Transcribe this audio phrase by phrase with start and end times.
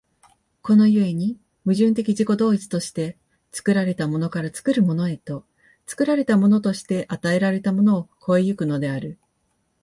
[0.63, 3.19] この故に矛盾的自己同一として、
[3.51, 5.45] 作られたものから作るものへと、
[5.85, 8.09] 作られたものとして与えられたものを
[8.39, 9.19] 越え行くのである。